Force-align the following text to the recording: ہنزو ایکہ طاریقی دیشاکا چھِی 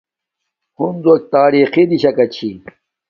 ہنزو 0.77 1.11
ایکہ 1.15 1.27
طاریقی 1.33 1.83
دیشاکا 1.91 2.25
چھِی 2.33 2.49